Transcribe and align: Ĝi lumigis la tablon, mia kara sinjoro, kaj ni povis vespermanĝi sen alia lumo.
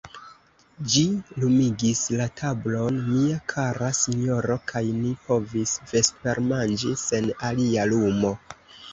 Ĝi 0.91 1.01
lumigis 1.41 1.99
la 2.21 2.25
tablon, 2.39 2.95
mia 3.09 3.35
kara 3.53 3.89
sinjoro, 3.97 4.55
kaj 4.71 4.81
ni 5.01 5.11
povis 5.27 5.75
vespermanĝi 5.91 6.95
sen 7.03 7.29
alia 7.51 7.85
lumo. 7.93 8.33